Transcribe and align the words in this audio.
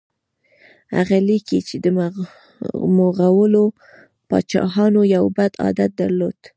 هغه 0.95 1.17
لیکي 1.27 1.59
چې 1.67 1.75
د 1.83 1.85
مغولو 2.97 3.65
پاچاهانو 4.29 5.01
یو 5.15 5.25
بد 5.37 5.51
عادت 5.63 5.91
درلود. 6.01 6.37